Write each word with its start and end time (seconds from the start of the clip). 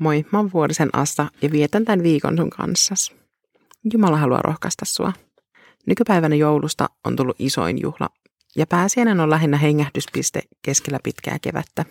Moi, 0.00 0.24
mä 0.32 0.38
oon 0.38 0.52
Vuorisen 0.52 0.90
Asta 0.92 1.26
ja 1.42 1.50
vietän 1.52 1.84
tämän 1.84 2.02
viikon 2.02 2.36
sun 2.36 2.50
kanssas. 2.50 3.12
Jumala 3.92 4.16
haluaa 4.16 4.42
rohkaista 4.42 4.84
sua. 4.84 5.12
Nykypäivänä 5.86 6.34
joulusta 6.34 6.90
on 7.04 7.16
tullut 7.16 7.36
isoin 7.38 7.80
juhla 7.82 8.08
ja 8.56 8.66
pääsiäinen 8.66 9.20
on 9.20 9.30
lähinnä 9.30 9.56
hengähdyspiste 9.56 10.42
keskellä 10.62 10.98
pitkää 11.02 11.38
kevättä. 11.42 11.84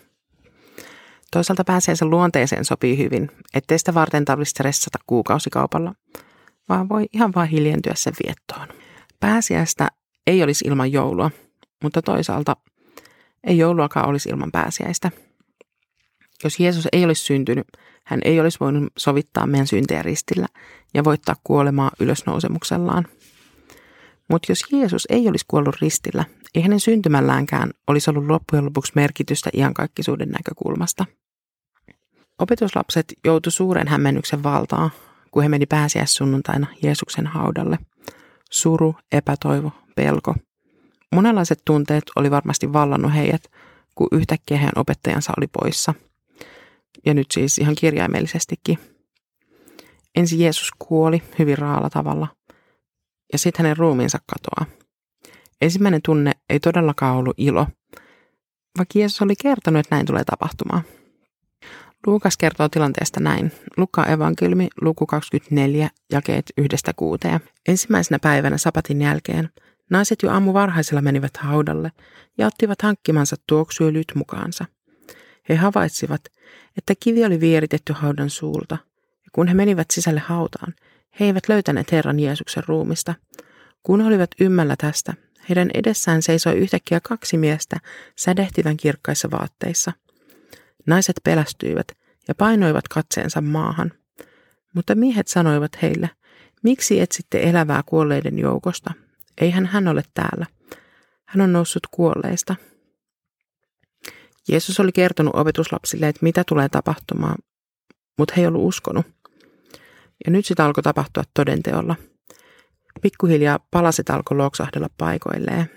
Toisaalta 1.30 1.64
pääsiäisen 1.64 2.10
luonteeseen 2.10 2.64
sopii 2.64 2.98
hyvin, 2.98 3.30
ettei 3.54 3.78
sitä 3.78 3.94
varten 3.94 4.24
tarvitse 4.24 4.50
stressata 4.50 4.98
kuukausikaupalla, 5.06 5.94
vaan 6.68 6.88
voi 6.88 7.06
ihan 7.12 7.32
vaan 7.34 7.48
hiljentyä 7.48 7.92
sen 7.96 8.12
viettoon. 8.26 8.68
Pääsiäistä 9.20 9.88
ei 10.26 10.42
olisi 10.42 10.64
ilman 10.68 10.92
joulua, 10.92 11.30
mutta 11.82 12.02
toisaalta 12.02 12.56
ei 13.44 13.58
jouluakaan 13.58 14.08
olisi 14.08 14.28
ilman 14.28 14.52
pääsiäistä. 14.52 15.10
Jos 16.44 16.60
Jeesus 16.60 16.88
ei 16.92 17.04
olisi 17.04 17.24
syntynyt, 17.24 17.66
hän 18.04 18.20
ei 18.24 18.40
olisi 18.40 18.60
voinut 18.60 18.92
sovittaa 18.98 19.46
meidän 19.46 19.66
syntejä 19.66 20.02
ristillä 20.02 20.46
ja 20.94 21.04
voittaa 21.04 21.34
kuolemaa 21.44 21.90
ylösnousemuksellaan. 22.00 23.06
Mutta 24.30 24.52
jos 24.52 24.64
Jeesus 24.72 25.06
ei 25.08 25.28
olisi 25.28 25.44
kuollut 25.48 25.76
ristillä, 25.80 26.24
ei 26.54 26.62
hänen 26.62 26.80
syntymälläänkään 26.80 27.70
olisi 27.86 28.10
ollut 28.10 28.26
loppujen 28.26 28.64
lopuksi 28.64 28.92
merkitystä 28.94 29.50
iankaikkisuuden 29.52 30.28
näkökulmasta. 30.28 31.04
Opetuslapset 32.38 33.14
joutu 33.24 33.50
suuren 33.50 33.88
hämmennyksen 33.88 34.42
valtaan, 34.42 34.90
kun 35.30 35.42
he 35.42 35.48
meni 35.48 35.66
pääsiäissunnuntaina 35.66 36.66
Jeesuksen 36.82 37.26
haudalle. 37.26 37.78
Suru, 38.50 38.96
epätoivo, 39.12 39.72
pelko. 39.96 40.34
Monenlaiset 41.14 41.62
tunteet 41.64 42.04
oli 42.16 42.30
varmasti 42.30 42.72
vallannut 42.72 43.14
heidät, 43.14 43.50
kun 43.94 44.08
yhtäkkiä 44.12 44.56
heidän 44.56 44.72
opettajansa 44.76 45.32
oli 45.38 45.46
poissa– 45.46 45.94
ja 47.06 47.14
nyt 47.14 47.26
siis 47.30 47.58
ihan 47.58 47.74
kirjaimellisestikin. 47.74 48.78
Ensin 50.16 50.40
Jeesus 50.40 50.70
kuoli 50.78 51.22
hyvin 51.38 51.58
raalla 51.58 51.90
tavalla 51.90 52.28
ja 53.32 53.38
sitten 53.38 53.64
hänen 53.64 53.76
ruumiinsa 53.76 54.18
katoaa. 54.26 54.76
Ensimmäinen 55.60 56.02
tunne 56.02 56.32
ei 56.50 56.60
todellakaan 56.60 57.16
ollut 57.16 57.34
ilo, 57.38 57.66
vaikka 58.78 58.98
Jeesus 58.98 59.22
oli 59.22 59.34
kertonut, 59.42 59.80
että 59.80 59.94
näin 59.94 60.06
tulee 60.06 60.24
tapahtumaan. 60.24 60.82
Luukas 62.06 62.36
kertoo 62.36 62.68
tilanteesta 62.68 63.20
näin. 63.20 63.52
Luka 63.76 64.06
evankeliumi, 64.06 64.68
luku 64.80 65.06
24, 65.06 65.90
jakeet 66.12 66.52
yhdestä 66.56 66.92
kuuteen. 66.96 67.40
Ensimmäisenä 67.68 68.18
päivänä 68.18 68.58
sapatin 68.58 69.02
jälkeen 69.02 69.50
naiset 69.90 70.22
jo 70.22 70.30
aamu 70.30 70.52
varhaisella 70.52 71.02
menivät 71.02 71.36
haudalle 71.36 71.92
ja 72.38 72.46
ottivat 72.46 72.82
hankkimansa 72.82 73.36
tuoksuöljyt 73.46 74.12
mukaansa. 74.14 74.64
He 75.48 75.54
havaitsivat, 75.54 76.24
että 76.78 76.94
kivi 77.00 77.24
oli 77.24 77.40
vieritetty 77.40 77.92
haudan 77.92 78.30
suulta, 78.30 78.78
ja 79.24 79.30
kun 79.32 79.48
he 79.48 79.54
menivät 79.54 79.90
sisälle 79.90 80.20
hautaan, 80.20 80.74
he 81.20 81.24
eivät 81.24 81.48
löytäneet 81.48 81.92
Herran 81.92 82.20
Jeesuksen 82.20 82.62
ruumista. 82.66 83.14
Kun 83.82 84.00
olivat 84.00 84.30
ymmällä 84.40 84.74
tästä, 84.78 85.14
heidän 85.48 85.70
edessään 85.74 86.22
seisoi 86.22 86.58
yhtäkkiä 86.58 87.00
kaksi 87.00 87.36
miestä 87.36 87.76
sädehtivän 88.16 88.76
kirkkaissa 88.76 89.30
vaatteissa. 89.30 89.92
Naiset 90.86 91.16
pelästyivät 91.24 91.86
ja 92.28 92.34
painoivat 92.34 92.88
katseensa 92.88 93.40
maahan. 93.40 93.92
Mutta 94.74 94.94
miehet 94.94 95.28
sanoivat 95.28 95.82
heille, 95.82 96.10
miksi 96.62 97.00
etsitte 97.00 97.42
elävää 97.42 97.82
kuolleiden 97.86 98.38
joukosta? 98.38 98.94
Eihän 99.40 99.66
hän 99.66 99.88
ole 99.88 100.02
täällä. 100.14 100.46
Hän 101.24 101.40
on 101.40 101.52
noussut 101.52 101.86
kuolleista. 101.90 102.56
Jeesus 104.48 104.80
oli 104.80 104.92
kertonut 104.92 105.34
opetuslapsille, 105.36 106.08
että 106.08 106.18
mitä 106.22 106.44
tulee 106.48 106.68
tapahtumaan, 106.68 107.36
mutta 108.18 108.34
he 108.36 108.42
ei 108.42 108.46
ollut 108.46 108.64
uskonut. 108.64 109.06
Ja 110.26 110.32
nyt 110.32 110.46
sitä 110.46 110.64
alkoi 110.64 110.82
tapahtua 110.82 111.22
todenteolla. 111.34 111.96
Pikkuhiljaa 113.02 113.66
palaset 113.70 114.10
alkoi 114.10 114.36
loksahdella 114.36 114.88
paikoilleen. 114.98 115.70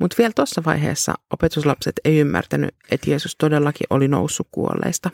Mutta 0.00 0.14
vielä 0.18 0.32
tuossa 0.36 0.62
vaiheessa 0.66 1.14
opetuslapset 1.32 2.00
ei 2.04 2.18
ymmärtänyt, 2.18 2.74
että 2.90 3.10
Jeesus 3.10 3.36
todellakin 3.36 3.86
oli 3.90 4.08
noussut 4.08 4.48
kuolleista. 4.50 5.10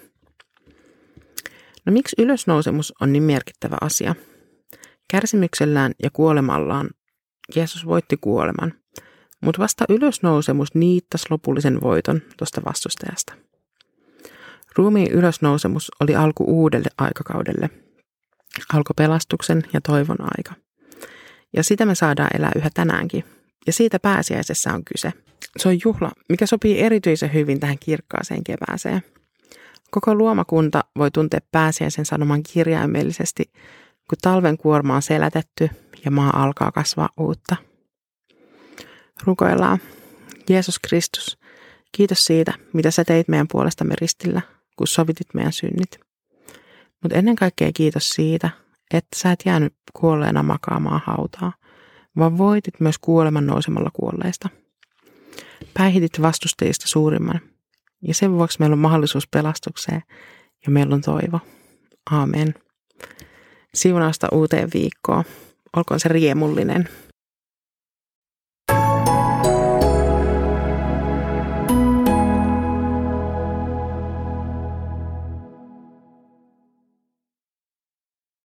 No 1.86 1.92
miksi 1.92 2.16
ylösnousemus 2.18 2.92
on 3.00 3.12
niin 3.12 3.22
merkittävä 3.22 3.76
asia? 3.80 4.14
Kärsimyksellään 5.10 5.92
ja 6.02 6.10
kuolemallaan 6.12 6.90
Jeesus 7.56 7.86
voitti 7.86 8.16
kuoleman– 8.16 8.74
mutta 9.42 9.62
vasta 9.62 9.84
ylösnousemus 9.88 10.74
niittasi 10.74 11.26
lopullisen 11.30 11.80
voiton 11.80 12.22
tuosta 12.36 12.62
vastustajasta. 12.64 13.32
Ruumiin 14.76 15.12
ylösnousemus 15.12 15.90
oli 16.00 16.16
alku 16.16 16.44
uudelle 16.44 16.88
aikakaudelle. 16.98 17.70
Alkoi 18.74 18.94
pelastuksen 18.96 19.62
ja 19.72 19.80
toivon 19.80 20.16
aika. 20.20 20.54
Ja 21.56 21.62
sitä 21.62 21.86
me 21.86 21.94
saadaan 21.94 22.36
elää 22.36 22.52
yhä 22.56 22.70
tänäänkin. 22.74 23.24
Ja 23.66 23.72
siitä 23.72 23.98
pääsiäisessä 23.98 24.74
on 24.74 24.84
kyse. 24.84 25.12
Se 25.56 25.68
on 25.68 25.78
juhla, 25.84 26.12
mikä 26.28 26.46
sopii 26.46 26.80
erityisen 26.80 27.32
hyvin 27.32 27.60
tähän 27.60 27.78
kirkkaaseen 27.80 28.44
kevääseen. 28.44 29.02
Koko 29.90 30.14
luomakunta 30.14 30.84
voi 30.98 31.10
tuntea 31.10 31.40
pääsiäisen 31.52 32.04
sanoman 32.04 32.42
kirjaimellisesti, 32.42 33.44
kun 34.08 34.18
talven 34.22 34.58
kuorma 34.58 34.96
on 34.96 35.02
selätetty 35.02 35.70
ja 36.04 36.10
maa 36.10 36.42
alkaa 36.42 36.72
kasvaa 36.72 37.08
uutta– 37.16 37.56
Rukoillaan. 39.24 39.78
Jeesus 40.48 40.78
Kristus, 40.78 41.38
kiitos 41.92 42.24
siitä, 42.24 42.52
mitä 42.72 42.90
sä 42.90 43.04
teit 43.04 43.28
meidän 43.28 43.48
puolestamme 43.52 43.94
ristillä, 44.00 44.42
kun 44.76 44.86
sovitit 44.86 45.34
meidän 45.34 45.52
synnit. 45.52 46.00
Mutta 47.02 47.18
ennen 47.18 47.36
kaikkea 47.36 47.70
kiitos 47.74 48.08
siitä, 48.08 48.50
että 48.94 49.18
sä 49.18 49.32
et 49.32 49.42
jäänyt 49.44 49.74
kuolleena 49.92 50.42
makaamaan 50.42 51.02
hautaa, 51.06 51.52
vaan 52.18 52.38
voitit 52.38 52.80
myös 52.80 52.98
kuoleman 53.00 53.46
nousemalla 53.46 53.90
kuolleista. 53.92 54.48
Päihitit 55.74 56.22
vastustajista 56.22 56.88
suurimman, 56.88 57.40
ja 58.02 58.14
sen 58.14 58.32
vuoksi 58.32 58.58
meillä 58.58 58.74
on 58.74 58.78
mahdollisuus 58.78 59.28
pelastukseen 59.28 60.02
ja 60.66 60.70
meillä 60.70 60.94
on 60.94 61.00
toivo. 61.00 61.40
Aamen. 62.10 62.54
Siunausta 63.74 64.28
uuteen 64.32 64.68
viikkoon. 64.74 65.24
Olkoon 65.76 66.00
se 66.00 66.08
riemullinen. 66.08 66.88